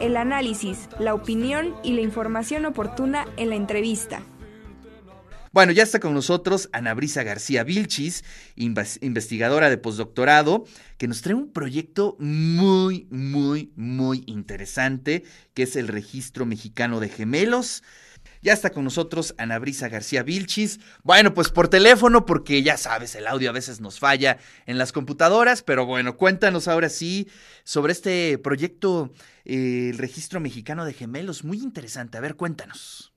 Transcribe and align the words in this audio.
El 0.00 0.16
análisis, 0.16 0.88
la 0.98 1.14
opinión 1.14 1.74
y 1.82 1.92
la 1.92 2.00
información 2.00 2.66
oportuna 2.66 3.26
en 3.36 3.50
la 3.50 3.56
entrevista. 3.56 4.22
Bueno, 5.52 5.72
ya 5.72 5.82
está 5.82 6.00
con 6.00 6.14
nosotros 6.14 6.70
Ana 6.72 6.94
Brisa 6.94 7.24
García 7.24 7.62
Vilchis, 7.62 8.24
investigadora 8.56 9.68
de 9.68 9.76
postdoctorado, 9.76 10.64
que 10.96 11.08
nos 11.08 11.20
trae 11.20 11.34
un 11.34 11.52
proyecto 11.52 12.16
muy, 12.18 13.06
muy, 13.10 13.70
muy 13.76 14.24
interesante, 14.26 15.24
que 15.52 15.64
es 15.64 15.76
el 15.76 15.88
Registro 15.88 16.46
Mexicano 16.46 17.00
de 17.00 17.10
Gemelos. 17.10 17.82
Ya 18.42 18.52
está 18.52 18.70
con 18.70 18.82
nosotros 18.82 19.36
Ana 19.38 19.60
Brisa 19.60 19.88
García 19.88 20.24
Vilchis. 20.24 20.80
Bueno, 21.04 21.32
pues 21.32 21.48
por 21.48 21.68
teléfono, 21.68 22.26
porque 22.26 22.64
ya 22.64 22.76
sabes, 22.76 23.14
el 23.14 23.28
audio 23.28 23.50
a 23.50 23.52
veces 23.52 23.80
nos 23.80 24.00
falla 24.00 24.38
en 24.66 24.78
las 24.78 24.90
computadoras, 24.90 25.62
pero 25.62 25.86
bueno, 25.86 26.16
cuéntanos 26.16 26.66
ahora 26.66 26.88
sí 26.88 27.28
sobre 27.62 27.92
este 27.92 28.38
proyecto, 28.38 29.12
eh, 29.44 29.90
el 29.90 29.98
Registro 29.98 30.40
Mexicano 30.40 30.84
de 30.84 30.92
Gemelos. 30.92 31.44
Muy 31.44 31.58
interesante. 31.58 32.18
A 32.18 32.20
ver, 32.20 32.34
cuéntanos. 32.34 33.12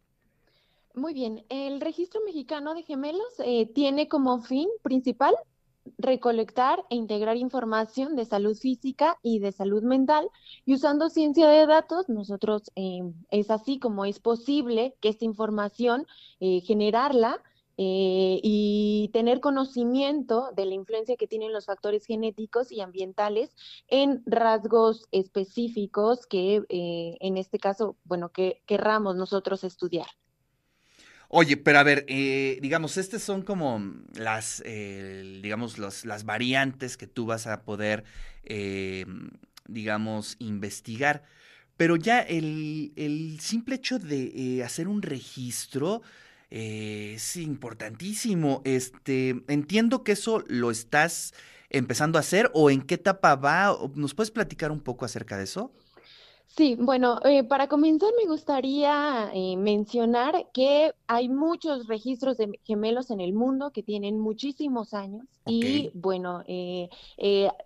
Muy 0.94 1.16
bien, 1.16 1.44
el 1.50 1.82
Registro 1.82 2.22
Mexicano 2.24 2.76
de 2.76 2.84
Gemelos 2.84 3.34
eh, 3.44 3.66
tiene 3.74 4.08
como 4.08 4.44
fin 4.44 4.70
principal 4.84 5.34
recolectar 5.98 6.84
e 6.90 6.96
integrar 6.96 7.38
información 7.38 8.16
de 8.16 8.26
salud 8.26 8.56
física 8.56 9.18
y 9.22 9.40
de 9.40 9.52
salud 9.52 9.84
mental 9.84 10.30
y 10.66 10.74
usando 10.74 11.10
ciencia 11.10 11.48
de 11.48 11.66
datos, 11.68 12.10
nosotros 12.10 12.72
eh, 12.76 13.02
es 13.30 13.52
así 13.52 13.80
como 13.80 14.06
es 14.06 14.20
posible 14.20 14.96
que 15.02 15.10
esta 15.10 15.26
información 15.26 16.06
eh, 16.40 16.62
generarla 16.62 17.42
eh, 17.78 18.40
y 18.42 19.10
tener 19.14 19.42
conocimiento 19.42 20.52
de 20.56 20.66
la 20.66 20.74
influencia 20.74 21.18
que 21.18 21.28
tienen 21.28 21.52
los 21.52 21.66
factores 21.66 22.06
genéticos 22.06 22.72
y 22.72 22.80
ambientales 22.82 23.54
en 23.88 24.24
rasgos 24.26 25.08
específicos 25.12 26.26
que 26.26 26.64
en 26.70 27.38
este 27.38 27.60
caso, 27.60 27.98
bueno, 28.06 28.30
que 28.30 28.62
querramos 28.66 29.18
nosotros 29.18 29.66
estudiar. 29.66 30.08
Oye, 31.30 31.58
pero 31.58 31.80
a 31.80 31.84
ver, 31.84 32.06
eh, 32.08 32.60
digamos, 32.62 32.98
estas 32.98 33.24
son 33.24 33.42
como 33.42 33.94
las, 34.14 34.64
digamos, 34.64 35.78
las 35.80 36.26
variantes 36.26 36.98
que 36.98 37.08
tú 37.08 37.26
vas 37.26 37.48
a 37.48 37.64
poder, 37.64 38.04
eh, 38.44 39.06
digamos, 39.68 40.36
investigar. 40.40 41.24
Pero 41.78 41.98
ya 41.98 42.22
el, 42.22 43.38
simple 43.42 43.76
hecho 43.76 44.00
de 44.00 44.32
eh, 44.36 44.64
hacer 44.64 44.88
un 44.88 45.02
registro 45.02 46.02
es 46.50 47.36
importantísimo. 47.36 48.62
Este, 48.64 49.44
entiendo 49.48 50.04
que 50.04 50.14
eso 50.14 50.44
lo 50.48 50.72
estás 50.72 51.34
empezando 51.70 52.18
a 52.18 52.22
hacer 52.22 52.50
o 52.54 52.70
en 52.70 52.82
qué 52.82 52.96
etapa 52.96 53.36
va. 53.36 53.78
¿Nos 53.96 54.14
puedes 54.14 54.32
platicar 54.32 54.72
un 54.72 54.80
poco 54.80 55.04
acerca 55.06 55.38
de 55.38 55.44
eso? 55.44 55.74
Sí, 56.48 56.78
bueno, 56.80 57.20
eh, 57.26 57.44
para 57.44 57.68
comenzar 57.68 58.10
me 58.18 58.30
gustaría 58.30 59.30
eh, 59.34 59.58
mencionar 59.58 60.50
que 60.54 60.94
hay 61.06 61.28
muchos 61.28 61.88
registros 61.88 62.38
de 62.38 62.60
gemelos 62.64 63.12
en 63.12 63.20
el 63.20 63.34
mundo 63.34 63.72
que 63.72 63.84
tienen 63.84 64.20
muchísimos 64.20 64.94
años 64.94 65.26
y 65.48 65.92
bueno, 65.94 66.44
eh, 66.48 66.90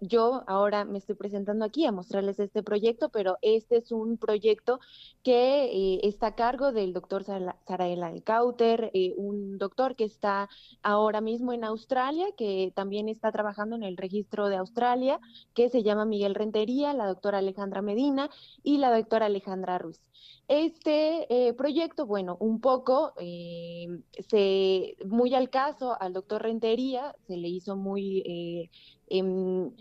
yo 0.02 0.44
ahora 0.48 0.84
me 0.86 0.98
estoy 0.98 1.16
presentando 1.16 1.64
aquí 1.64 1.86
a 1.86 1.94
mostrarles 1.94 2.40
este 2.40 2.62
proyecto, 2.62 3.10
pero 3.10 3.38
este 3.42 3.78
es 3.78 3.92
un 3.94 4.18
proyecto 4.18 4.80
que 5.24 6.00
está 6.04 6.28
a 6.28 6.36
cargo 6.36 6.74
del 6.74 6.92
doctor 6.92 7.24
Sarael 7.24 8.04
Alcauter, 8.04 8.92
un 9.16 9.58
doctor 9.58 9.96
que 9.96 10.04
está 10.04 10.50
ahora 10.84 11.22
mismo 11.22 11.54
en 11.54 11.64
Australia, 11.64 12.26
que 12.36 12.74
también 12.76 13.08
está 13.08 13.32
trabajando 13.32 13.78
en 13.78 13.84
el 13.84 13.96
registro 13.96 14.50
de 14.50 14.58
Australia, 14.58 15.22
que 15.54 15.70
se 15.70 15.82
llama 15.82 16.04
Miguel 16.04 16.36
Rentería, 16.36 16.94
la 16.94 17.08
doctora 17.08 17.38
Alejandra 17.38 17.82
Medina 17.82 18.30
y 18.62 18.69
la 18.78 18.96
doctora 18.96 19.28
Alejandra 19.28 19.78
Ruiz. 19.78 20.00
Este 20.48 21.28
eh, 21.30 21.54
proyecto, 21.54 22.06
bueno, 22.06 22.36
un 22.40 22.60
poco 22.60 23.14
eh, 23.20 23.88
se, 24.28 24.96
muy 25.06 25.36
al 25.36 25.50
caso 25.50 25.96
al 26.02 26.14
doctor 26.14 26.42
Rentería, 26.42 27.16
se 27.28 27.38
le 27.38 27.48
hizo 27.48 27.76
muy 27.76 28.24
eh, 28.26 28.70
em, 29.08 29.72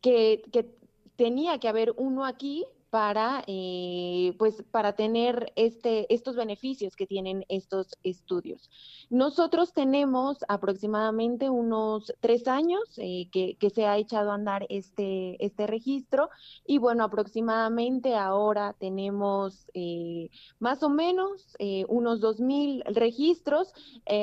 que, 0.00 0.42
que 0.52 0.74
tenía 1.16 1.58
que 1.58 1.68
haber 1.68 1.94
uno 1.96 2.24
aquí 2.24 2.66
para, 2.94 3.42
eh, 3.48 4.36
pues, 4.38 4.62
para 4.70 4.92
tener 4.92 5.52
este, 5.56 6.06
estos 6.14 6.36
beneficios 6.36 6.94
que 6.94 7.08
tienen 7.08 7.44
estos 7.48 7.88
estudios. 8.04 8.70
Nosotros 9.10 9.72
tenemos 9.72 10.44
aproximadamente 10.46 11.50
unos 11.50 12.12
tres 12.20 12.46
años 12.46 12.84
eh, 12.98 13.28
que, 13.32 13.70
se 13.74 13.86
ha 13.86 13.98
echado 13.98 14.30
a 14.30 14.34
andar 14.34 14.64
este, 14.68 15.44
este 15.44 15.66
registro 15.66 16.30
y 16.64 16.78
bueno, 16.78 17.02
aproximadamente 17.02 18.14
ahora 18.14 18.76
tenemos 18.78 19.66
eh, 19.74 20.30
más 20.60 20.84
o 20.84 20.88
menos 20.88 21.56
unos 21.88 22.20
dos 22.20 22.38
mil 22.38 22.84
registros. 22.86 23.72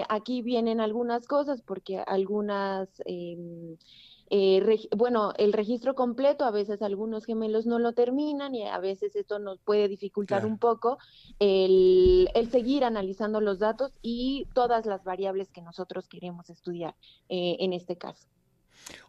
aquí 0.07 0.41
vienen 0.41 0.79
algunas 0.79 1.27
cosas 1.27 1.61
porque 1.61 1.99
algunas 2.07 2.88
em, 3.03 3.75
eh, 4.34 4.88
bueno, 4.96 5.34
el 5.38 5.52
registro 5.52 5.94
completo, 5.94 6.46
a 6.46 6.52
veces 6.52 6.81
algunos 6.81 7.25
gemelos 7.25 7.66
no 7.66 7.80
lo 7.80 7.92
terminan 7.92 8.56
y 8.56 8.66
a 8.66 8.80
veces 8.80 9.14
esto 9.18 9.40
nos 9.40 9.59
puede 9.59 9.90
dificultar 9.90 10.46
un 10.46 10.58
poco 10.58 11.00
el, 11.40 12.30
seguir 12.50 12.86
analizando 12.86 13.42
los 13.42 13.59
datos 13.59 13.92
y 14.02 14.47
todas 14.53 14.86
las 14.86 15.03
variables 15.03 15.50
que 15.50 15.62
nosotros 15.62 16.08
queremos 16.08 16.50
estudiar 16.50 16.96
eh, 17.28 17.58
en 17.59 17.74
este 17.74 17.97
caso. 17.97 18.25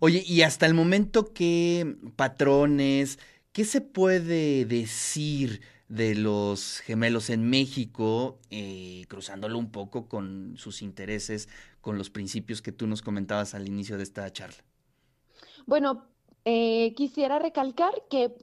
Oye, 0.01 0.25
y 0.27 0.43
hasta 0.43 0.67
el 0.67 0.75
momento, 0.75 1.33
¿qué 1.33 1.97
patrones, 2.17 3.21
qué 3.53 3.65
se 3.65 3.81
puede 3.81 4.65
decir 4.65 5.61
de 5.87 6.17
los 6.17 6.81
gemelos 6.81 7.31
en 7.31 7.49
México, 7.49 8.41
eh, 8.51 9.05
cruzándolo 9.07 9.57
un 9.57 9.71
poco 9.71 10.09
con 10.09 10.55
sus 10.57 10.83
intereses, 10.83 11.49
con 11.81 11.97
los 11.97 12.11
principios 12.11 12.61
que 12.61 12.73
tú 12.73 12.89
nos 12.89 13.03
comentabas 13.03 13.55
al 13.55 13.69
inicio 13.69 13.97
de 13.99 14.03
esta 14.03 14.29
charla? 14.33 14.65
Bueno, 15.67 16.05
eh, 16.45 16.95
quisiera 16.97 17.39
recalcar 17.39 17.93
que 18.11 18.35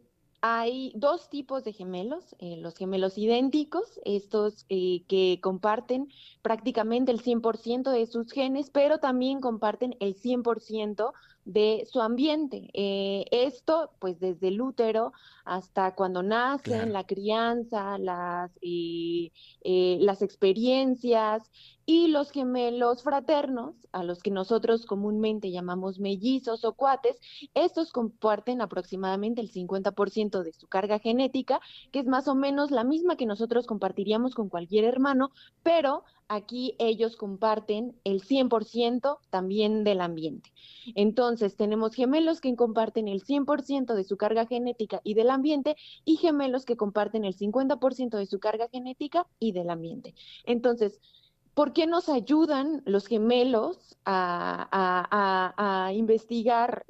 hay 0.41 0.94
dos 0.96 1.30
tipos 1.30 1.66
de 1.66 1.74
gemelos, 1.74 2.34
eh, 2.40 2.56
los 2.57 2.78
gemelos 2.78 3.18
idénticos, 3.18 4.00
estos 4.06 4.66
eh, 4.69 5.03
que 5.09 5.40
comparten 5.44 6.07
prácticamente 6.41 7.12
el 7.12 7.22
100% 7.22 7.91
de 7.91 8.06
sus 8.06 8.31
genes, 8.31 8.69
pero 8.69 9.00
también 9.00 9.41
comparten 9.41 9.97
el 10.00 10.16
100% 10.16 11.13
de 11.44 11.85
su 11.91 12.00
ambiente. 12.00 12.69
esto, 12.74 13.91
pues 14.00 14.19
desde 14.19 14.50
el 14.50 14.62
útero 14.62 15.12
hasta 15.44 15.96
cuando 15.96 16.24
nacen, 16.24 16.94
la 16.94 17.06
crianza, 17.06 17.97
las, 17.97 18.51
las 20.00 20.22
experiencias, 20.22 21.50
y 21.92 22.06
los 22.06 22.30
gemelos 22.30 23.02
fraternos, 23.02 23.74
a 23.94 24.04
los 24.04 24.22
que 24.22 24.30
nosotros 24.30 24.86
comúnmente 24.86 25.50
llamamos 25.50 25.98
mellizos 25.98 26.64
o 26.64 26.74
cuates, 26.74 27.20
estos 27.56 27.92
comparten 27.92 28.62
aproximadamente 28.62 29.42
el 29.42 29.52
50% 29.52 30.44
de 30.44 30.54
su 30.54 30.68
carga 30.68 31.00
genética, 31.00 31.60
que 31.92 31.98
es 31.98 32.06
más 32.06 32.28
o 32.28 32.36
menos 32.36 32.70
la 32.70 32.84
misma 32.84 33.16
que 33.16 33.26
nosotros 33.26 33.66
compartiríamos 33.66 34.36
con 34.36 34.50
cualquier 34.50 34.86
hermano, 34.86 35.32
pero 35.64 36.04
aquí 36.28 36.76
ellos 36.78 37.18
comparten 37.18 37.96
el 38.04 38.22
100% 38.22 39.18
también 39.31 39.84
del 39.84 40.02
ambiente. 40.02 40.52
Entonces, 40.94 41.56
tenemos 41.56 41.96
gemelos 41.96 42.40
que 42.40 42.56
comparten 42.56 43.08
el 43.08 43.24
100% 43.24 43.96
de 43.96 44.04
su 44.04 44.16
carga 44.16 44.46
genética 44.46 45.02
y 45.04 45.16
del 45.16 45.31
ambiente 45.31 45.76
y 46.06 46.18
gemelos 46.18 46.66
que 46.66 46.78
comparten 46.78 47.26
el 47.26 47.36
50% 47.36 48.16
de 48.16 48.28
su 48.28 48.40
carga 48.40 48.70
genética 48.70 49.26
y 49.40 49.54
del 49.54 49.72
ambiente. 49.72 49.89
Entonces, 50.46 51.00
¿Por 51.60 51.74
qué 51.74 51.88
nos 51.88 52.08
ayudan 52.08 52.82
los 52.86 53.06
gemelos 53.06 53.98
a, 54.06 55.92
investigar 55.94 56.86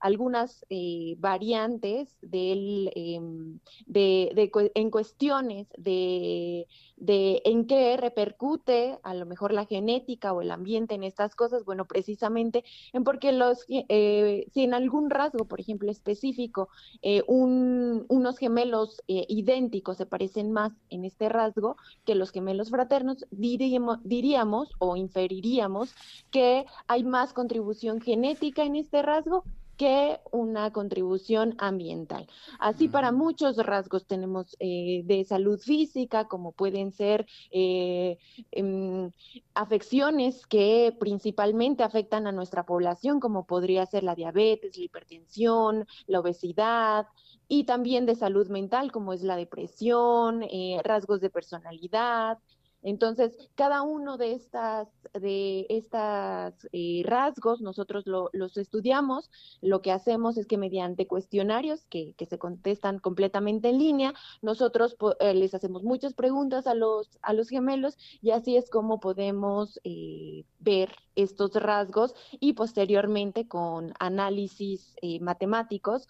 algunas 0.00 0.64
eh, 0.70 1.16
variantes 1.18 2.18
del, 2.22 2.90
em, 2.94 3.58
de, 3.86 4.50
en 4.74 4.90
cuestiones 4.90 5.68
de, 5.76 6.66
en 6.96 7.66
qué 7.66 7.96
repercute 7.96 8.98
a 9.02 9.14
lo 9.14 9.26
mejor 9.26 9.52
la 9.52 9.66
genética 9.66 10.32
o 10.32 10.42
el 10.42 10.50
ambiente 10.50 10.94
en 10.94 11.04
estas 11.04 11.34
cosas, 11.34 11.64
bueno, 11.64 11.86
precisamente 11.86 12.64
en 12.92 13.04
porque 13.04 13.32
los, 13.32 13.64
eh, 13.68 14.46
si 14.52 14.64
en 14.64 14.74
algún 14.74 15.10
rasgo, 15.10 15.46
por 15.46 15.60
ejemplo, 15.60 15.90
específico, 15.90 16.68
eh, 17.02 17.22
unos 17.26 18.38
gemelos 18.38 19.02
idénticos 19.06 19.96
se 19.96 20.06
parecen 20.06 20.52
más 20.52 20.72
en 20.90 21.04
este 21.04 21.28
rasgo 21.28 21.76
que 22.04 22.14
los 22.14 22.30
gemelos 22.30 22.70
fraternos, 22.70 23.26
diríamos, 23.30 23.98
diríamos 24.04 24.70
o 24.78 24.96
inferiríamos 24.96 25.94
que 26.30 26.66
hay 26.86 27.04
más 27.04 27.32
contribución 27.32 28.00
genética 28.00 28.64
en 28.64 28.76
este 28.76 29.02
rasgo 29.02 29.44
que 29.78 30.20
una 30.32 30.72
contribución 30.72 31.54
ambiental. 31.58 32.26
Así 32.58 32.88
para 32.88 33.12
muchos 33.12 33.56
rasgos 33.56 34.06
tenemos 34.06 34.56
eh, 34.58 35.02
de 35.04 35.24
salud 35.24 35.58
física, 35.60 36.26
como 36.26 36.52
pueden 36.52 36.92
ser 36.92 37.26
eh, 37.52 38.18
em, 38.50 39.12
afecciones 39.54 40.46
que 40.46 40.94
principalmente 40.98 41.84
afectan 41.84 42.26
a 42.26 42.32
nuestra 42.32 42.66
población, 42.66 43.20
como 43.20 43.46
podría 43.46 43.86
ser 43.86 44.02
la 44.02 44.16
diabetes, 44.16 44.76
la 44.76 44.84
hipertensión, 44.84 45.86
la 46.08 46.20
obesidad, 46.20 47.06
y 47.46 47.64
también 47.64 48.04
de 48.04 48.16
salud 48.16 48.48
mental, 48.48 48.90
como 48.92 49.12
es 49.12 49.22
la 49.22 49.36
depresión, 49.36 50.42
eh, 50.42 50.80
rasgos 50.84 51.20
de 51.20 51.30
personalidad, 51.30 52.38
entonces, 52.88 53.36
cada 53.54 53.82
uno 53.82 54.16
de 54.16 54.32
estas, 54.32 54.88
de 55.12 55.66
estas 55.68 56.54
eh, 56.72 57.02
rasgos 57.04 57.60
nosotros 57.60 58.04
los 58.06 58.56
estudiamos. 58.56 59.30
Lo 59.60 59.82
que 59.82 59.92
hacemos 59.92 60.38
es 60.38 60.46
que 60.46 60.56
mediante 60.56 61.06
cuestionarios 61.06 61.84
que, 61.90 62.14
se 62.18 62.38
contestan 62.38 62.98
completamente 62.98 63.68
en 63.68 63.78
línea, 63.78 64.14
nosotros 64.40 64.96
eh, 65.20 65.34
les 65.34 65.54
hacemos 65.54 65.82
muchas 65.82 66.14
preguntas 66.14 66.66
a 66.66 66.74
los, 66.74 67.10
a 67.20 67.34
los 67.34 67.50
gemelos 67.50 67.98
y 68.22 68.30
así 68.30 68.56
es 68.56 68.70
como 68.70 69.00
podemos 69.00 69.78
eh, 69.84 70.44
ver 70.58 70.90
estos 71.14 71.52
rasgos 71.54 72.14
y 72.40 72.54
posteriormente 72.54 73.48
con 73.48 73.92
análisis 73.98 74.94
matemáticos 75.20 76.06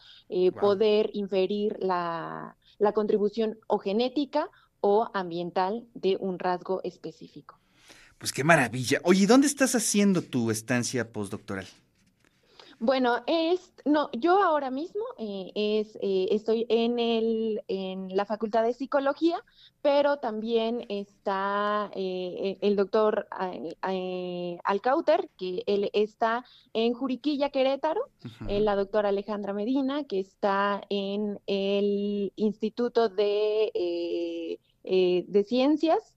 poder 0.61 1.11
inferir 1.15 1.79
la, 1.81 2.57
la 2.79 2.93
contribución 2.93 3.59
o 3.67 3.79
genética 3.79 4.51
o 4.81 5.11
ambiental 5.15 5.87
de 5.95 6.17
un 6.21 6.39
rasgo 6.39 6.81
específico. 6.85 7.59
Pues 8.19 8.33
qué 8.33 8.43
maravilla. 8.43 9.01
Oye, 9.05 9.27
¿dónde 9.27 9.47
estás 9.47 9.75
haciendo 9.75 10.23
tu 10.23 10.51
estancia 10.51 11.13
postdoctoral? 11.13 11.67
Bueno, 12.81 13.25
es, 13.27 13.73
no, 13.85 14.09
yo 14.13 14.41
ahora 14.41 14.71
mismo 14.71 15.03
eh, 15.19 15.51
es, 15.57 15.97
eh, 16.01 16.29
estoy 16.31 16.65
en, 16.69 17.01
el, 17.01 17.61
en 17.67 18.17
la 18.17 18.25
Facultad 18.25 18.63
de 18.63 18.73
Psicología, 18.73 19.43
pero 19.83 20.19
también 20.19 20.87
está 20.89 21.91
eh, 21.97 22.57
el 22.61 22.77
doctor 22.77 23.27
Alcauter, 24.63 25.29
que 25.37 25.65
él 25.67 25.91
está 25.93 26.45
en 26.73 26.95
Juriquilla, 26.95 27.51
Querétaro, 27.51 28.11
la 28.47 28.77
doctora 28.77 29.09
Alejandra 29.09 29.53
Medina, 29.53 30.05
que 30.05 30.21
está 30.21 30.81
en 30.89 31.41
el 31.49 32.33
Instituto 32.37 33.09
de 33.09 34.48
eh, 34.91 35.27
de 35.29 35.45
ciencias. 35.45 36.15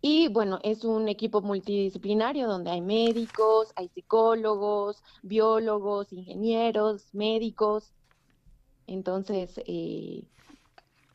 Y 0.00 0.28
bueno, 0.28 0.60
es 0.62 0.84
un 0.84 1.08
equipo 1.08 1.42
multidisciplinario 1.42 2.46
donde 2.46 2.70
hay 2.70 2.80
médicos, 2.80 3.72
hay 3.74 3.88
psicólogos, 3.88 5.02
biólogos, 5.22 6.12
ingenieros, 6.12 7.12
médicos. 7.12 7.92
Entonces, 8.86 9.60
eh, 9.66 10.22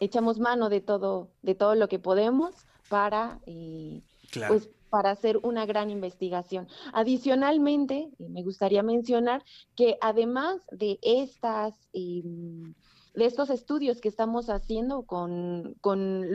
echamos 0.01 0.37
mano 0.37 0.67
de 0.67 0.81
todo, 0.81 1.29
de 1.43 1.55
todo 1.55 1.75
lo 1.75 1.87
que 1.87 1.97
podemos 1.99 2.55
para, 2.89 3.39
eh, 3.45 4.01
pues, 4.49 4.69
para 4.89 5.11
hacer 5.11 5.37
una 5.43 5.65
gran 5.65 5.89
investigación. 5.89 6.67
Adicionalmente, 6.91 8.09
me 8.19 8.43
gustaría 8.43 8.83
mencionar 8.83 9.45
que 9.77 9.97
además 10.01 10.59
de 10.71 10.99
estas 11.01 11.73
em, 11.93 12.73
estos 13.25 13.49
estudios 13.49 14.01
que 14.01 14.09
estamos 14.09 14.49
haciendo 14.49 15.03
con, 15.03 15.75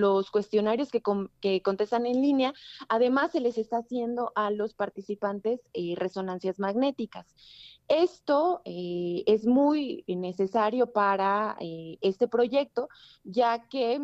los 0.00 0.30
cuestionarios 0.30 0.90
que, 0.90 1.02
que, 1.40 1.62
contestan 1.62 2.06
en 2.06 2.20
línea, 2.20 2.52
además 2.88 3.32
se 3.32 3.40
les 3.40 3.58
está 3.58 3.78
haciendo 3.78 4.32
a 4.34 4.50
los 4.50 4.74
participantes 4.74 5.60
eh, 5.74 5.94
resonancias 5.96 6.58
magnéticas. 6.58 7.34
Esto 7.88 8.62
eh, 8.64 9.22
es 9.26 9.46
muy 9.46 10.04
necesario 10.06 10.92
para 10.92 11.56
eh, 11.60 11.98
este 12.00 12.28
proyecto, 12.28 12.88
ya 13.24 13.68
que 13.68 14.00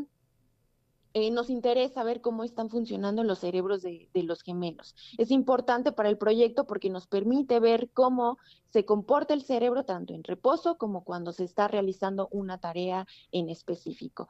eh, 1.14 1.30
nos 1.30 1.50
interesa 1.50 2.04
ver 2.04 2.20
cómo 2.20 2.44
están 2.44 2.68
funcionando 2.70 3.24
los 3.24 3.38
cerebros 3.38 3.82
de, 3.82 4.08
los 4.14 4.42
gemelos. 4.42 4.94
Es 5.16 5.30
importante 5.30 5.92
para 5.92 6.08
el 6.08 6.18
proyecto 6.18 6.66
porque 6.66 6.90
nos 6.90 7.06
permite 7.06 7.60
ver 7.60 7.90
cómo 7.92 8.38
se 8.70 8.84
comporta 8.84 9.34
el 9.34 9.42
cerebro 9.42 9.84
tanto 9.84 10.14
en 10.14 10.22
reposo 10.22 10.76
como 10.76 11.04
cuando 11.04 11.32
se 11.32 11.44
está 11.44 11.68
realizando 11.68 12.28
una 12.30 12.58
tarea 12.58 13.06
en 13.32 13.48
específico 13.48 14.28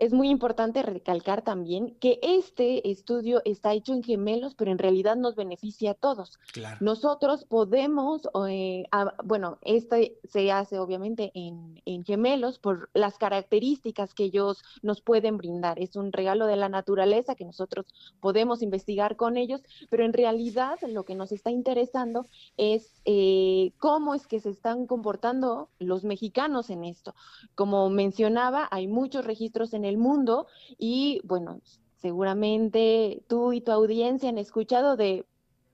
es 0.00 0.14
muy 0.14 0.30
importante 0.30 0.82
recalcar 0.82 1.42
también 1.42 1.94
que 2.00 2.18
este 2.22 2.90
estudio 2.90 3.42
está 3.44 3.74
hecho 3.74 3.92
en 3.92 4.02
gemelos, 4.02 4.54
pero 4.54 4.72
en 4.72 4.78
realidad 4.78 5.14
nos 5.14 5.36
beneficia 5.36 5.90
a 5.90 5.94
todos. 5.94 6.38
Nosotros 6.80 7.44
podemos, 7.44 8.22
eh, 8.48 8.84
bueno, 9.22 9.58
este 9.60 10.16
se 10.24 10.50
hace 10.50 10.78
obviamente 10.78 11.30
en, 11.34 11.82
en, 11.84 12.02
gemelos 12.02 12.58
por 12.58 12.88
las 12.94 13.18
características 13.18 14.14
que 14.14 14.24
ellos 14.24 14.62
nos 14.82 15.02
pueden 15.02 15.36
brindar. 15.36 15.78
Es 15.78 15.96
un 15.96 16.12
regalo 16.12 16.46
de 16.46 16.56
la 16.56 16.70
naturaleza 16.70 17.34
que 17.34 17.44
nosotros 17.44 17.84
podemos 18.20 18.62
investigar 18.62 19.16
con 19.16 19.36
ellos, 19.36 19.60
pero 19.90 20.06
en 20.06 20.14
realidad 20.14 20.78
lo 20.88 21.04
que 21.04 21.14
nos 21.14 21.30
está 21.30 21.50
interesando 21.50 22.26
es 22.56 23.02
eh, 23.04 23.72
cómo 23.78 24.14
es 24.14 24.26
que 24.26 24.40
se 24.40 24.48
están 24.48 24.86
comportando 24.86 25.68
los 25.78 26.04
mexicanos 26.04 26.70
en 26.70 26.84
esto. 26.84 27.14
Como 27.54 27.90
mencionaba, 27.90 28.66
hay 28.70 28.86
muchos 28.86 29.26
registros 29.26 29.74
en 29.74 29.84
el 29.84 29.89
mundo 29.96 30.46
y 30.78 31.20
bueno, 31.24 31.60
seguramente 31.96 33.22
tú 33.28 33.52
y 33.52 33.60
tu 33.60 33.72
audiencia 33.72 34.28
han 34.28 34.38
escuchado 34.38 34.96
de 34.96 35.26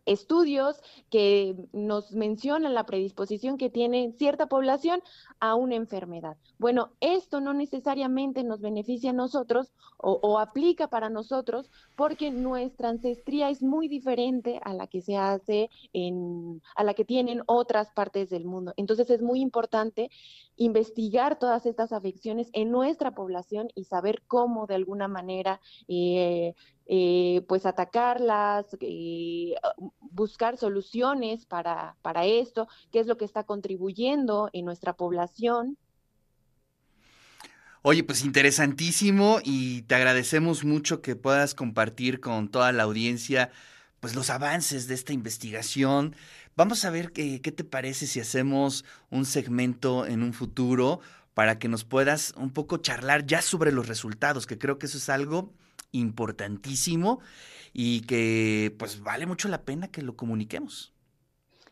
estudios 0.06 0.80
que 1.10 1.56
nos 1.72 2.12
mencionan 2.12 2.74
la 2.74 2.86
predisposición 2.86 3.58
que 3.58 3.70
tiene 3.70 4.12
cierta 4.12 4.46
población 4.46 5.02
a 5.40 5.56
una 5.56 5.74
enfermedad. 5.74 6.36
Bueno, 6.58 6.92
esto 7.00 7.40
no 7.40 7.52
necesariamente 7.52 8.44
nos 8.44 8.60
beneficia 8.60 9.10
a 9.10 9.12
nosotros 9.12 9.72
o, 9.98 10.38
aplica 10.38 10.88
para 10.88 11.10
nosotros 11.10 11.70
porque 11.96 12.30
nuestra 12.30 12.90
ancestría 12.90 13.50
es 13.50 13.62
muy 13.62 13.88
diferente 13.88 14.60
a 14.62 14.74
la 14.74 14.86
que 14.86 15.00
se 15.00 15.16
hace 15.16 15.70
en, 15.92 16.62
a 16.76 16.84
la 16.84 16.94
que 16.94 17.04
tienen 17.04 17.42
otras 17.46 17.90
partes 17.90 18.30
del 18.30 18.44
mundo. 18.44 18.72
Entonces 18.76 19.10
es 19.10 19.22
muy 19.22 19.40
importante 19.40 20.10
investigar 20.56 21.38
todas 21.38 21.66
estas 21.66 21.92
afecciones 21.92 22.48
en 22.52 22.70
nuestra 22.70 23.14
población 23.14 23.68
y 23.74 23.84
saber 23.84 24.22
cómo 24.26 24.66
de 24.66 24.74
alguna 24.74 25.08
manera 25.08 25.60
eh, 25.88 26.54
eh, 26.86 27.44
pues 27.48 27.66
atacarlas, 27.66 28.66
eh, 28.80 29.54
buscar 30.00 30.56
soluciones 30.56 31.44
para, 31.46 31.96
para 32.02 32.24
esto, 32.24 32.68
qué 32.90 33.00
es 33.00 33.06
lo 33.06 33.16
que 33.16 33.24
está 33.24 33.44
contribuyendo 33.44 34.48
en 34.52 34.64
nuestra 34.64 34.94
población. 34.94 35.76
Oye, 37.82 38.02
pues 38.02 38.24
interesantísimo 38.24 39.38
y 39.44 39.82
te 39.82 39.94
agradecemos 39.94 40.64
mucho 40.64 41.02
que 41.02 41.14
puedas 41.14 41.54
compartir 41.54 42.18
con 42.18 42.48
toda 42.48 42.72
la 42.72 42.82
audiencia 42.82 43.52
pues 44.00 44.14
los 44.14 44.30
avances 44.30 44.86
de 44.88 44.94
esta 44.94 45.12
investigación. 45.12 46.14
Vamos 46.56 46.84
a 46.84 46.90
ver 46.90 47.12
qué, 47.12 47.40
qué 47.40 47.52
te 47.52 47.64
parece 47.64 48.06
si 48.06 48.20
hacemos 48.20 48.84
un 49.10 49.24
segmento 49.24 50.06
en 50.06 50.22
un 50.22 50.32
futuro 50.32 51.00
para 51.34 51.58
que 51.58 51.68
nos 51.68 51.84
puedas 51.84 52.32
un 52.36 52.50
poco 52.50 52.78
charlar 52.78 53.26
ya 53.26 53.42
sobre 53.42 53.72
los 53.72 53.88
resultados, 53.88 54.46
que 54.46 54.58
creo 54.58 54.78
que 54.78 54.86
eso 54.86 54.98
es 54.98 55.08
algo 55.08 55.52
importantísimo 55.92 57.20
y 57.72 58.02
que 58.02 58.74
pues 58.78 59.02
vale 59.02 59.26
mucho 59.26 59.48
la 59.48 59.62
pena 59.62 59.88
que 59.88 60.02
lo 60.02 60.16
comuniquemos. 60.16 60.94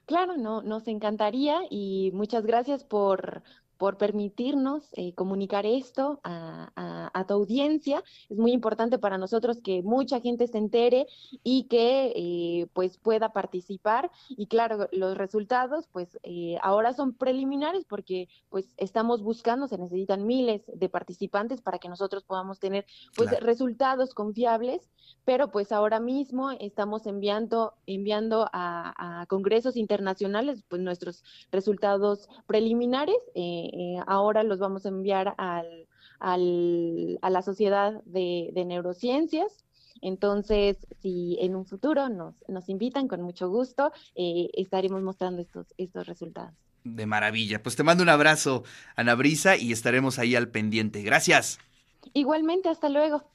Claro, 0.07 0.37
no, 0.37 0.61
nos 0.61 0.87
encantaría 0.87 1.61
y 1.71 2.11
muchas 2.13 2.45
gracias 2.45 2.85
por, 2.85 3.43
por 3.77 3.97
permitirnos 3.97 4.89
eh, 4.93 5.15
comunicar 5.15 5.67
esto 5.67 6.21
a, 6.25 7.25
tu 7.27 7.35
audiencia. 7.35 8.03
Es 8.29 8.37
muy 8.37 8.53
importante 8.53 8.99
para 8.99 9.19
nosotros 9.19 9.61
que 9.63 9.83
mucha 9.83 10.21
gente 10.21 10.47
se 10.47 10.59
entere 10.59 11.07
y 11.43 11.65
que 11.65 12.13
eh, 12.15 12.67
pues 12.73 12.99
pueda 12.99 13.33
participar. 13.33 14.11
Y 14.29 14.47
claro, 14.47 14.89
los 14.93 15.17
resultados 15.17 15.87
pues 15.91 16.19
eh, 16.23 16.57
ahora 16.63 16.93
son 16.93 17.15
preliminares 17.15 17.85
porque 17.85 18.29
pues 18.51 18.75
estamos 18.77 19.23
buscando, 19.23 19.69
se 19.69 19.79
necesitan 19.79 20.27
miles 20.27 20.63
de 20.67 20.89
participantes 20.89 21.63
para 21.63 21.79
que 21.79 21.89
nosotros 21.89 22.25
podamos 22.25 22.59
tener 22.59 22.85
pues 23.17 23.31
resultados 23.41 24.13
confiables, 24.15 24.91
pero 25.25 25.51
pues 25.51 25.73
ahora 25.73 26.01
mismo 26.01 26.51
estamos 26.51 27.07
enviando, 27.07 27.75
enviando 27.87 28.49
a, 28.53 29.21
a 29.23 29.27
congresos 29.27 29.77
internacionales 29.77 30.65
pues 30.69 30.83
nuestros 30.83 31.25
resultados 31.51 32.29
preliminares. 32.47 33.17
Eh, 33.35 33.71
ahora 34.07 34.43
los 34.43 34.59
vamos 34.59 34.87
a 34.87 34.89
enviar 34.89 35.35
al, 35.39 35.87
a 36.21 37.31
la 37.31 37.43
Sociedad 37.43 38.03
de, 38.05 38.53
Neurociencias. 38.67 39.65
Entonces, 40.01 40.77
si 41.01 41.39
en 41.41 41.57
un 41.57 41.65
futuro 41.65 42.09
nos, 42.09 42.35
nos 42.49 42.69
invitan, 42.69 43.09
con 43.09 43.23
mucho 43.23 43.49
gusto, 43.49 43.93
eh, 44.15 44.51
estaremos 44.55 45.03
mostrando 45.03 45.41
estos, 45.41 45.67
estos 45.79 46.07
resultados. 46.07 46.53
De 46.85 47.07
maravilla. 47.07 47.63
Pues 47.63 47.77
te 47.77 47.83
mando 47.83 48.03
un 48.03 48.11
abrazo, 48.11 48.65
Ana 48.97 49.15
Brisa, 49.15 49.57
y 49.57 49.73
estaremos 49.73 50.19
ahí 50.19 50.37
al 50.37 50.49
pendiente. 50.49 51.03
Gracias. 51.03 51.59
Igualmente, 52.13 52.69
hasta 52.69 52.91
luego. 52.91 53.25